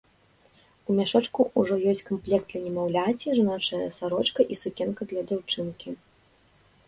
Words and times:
У 0.91 0.93
мяшочку 0.99 1.39
ўжо 1.63 1.75
ёсць 1.91 2.01
камплект 2.07 2.47
для 2.53 2.61
немаўляці, 2.67 3.31
жаночая 3.39 3.83
сарочка 3.99 4.41
і 4.55 4.57
сукенка 4.63 5.01
для 5.11 5.21
дзяўчынкі. 5.33 5.89